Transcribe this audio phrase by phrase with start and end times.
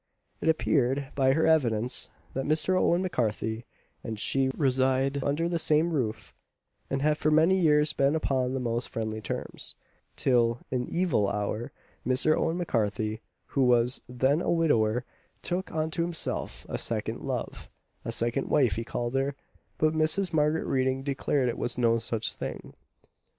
[0.41, 2.75] It appeared by her evidence that Mr.
[2.75, 3.65] Owen M'Carthy
[4.03, 6.33] and she reside under the same roof,
[6.89, 9.75] and have for many years been upon the most friendly terms;
[10.15, 11.71] till, in evil hour,
[12.03, 12.35] Mr.
[12.35, 15.05] Owen M'Carthy, who was then a widower,
[15.43, 17.69] took unto himself a second love
[18.03, 19.35] a second wife he called her;
[19.77, 20.33] but Mrs.
[20.33, 22.73] Margaret Reading declared it was no such thing.